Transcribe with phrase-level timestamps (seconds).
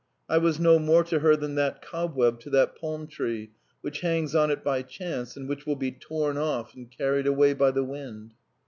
[0.27, 3.51] I was no more to her than that cobweb to that palm tree,
[3.81, 7.53] which hangs on it by chance and which will be torn off and carried away
[7.53, 8.33] by the wind.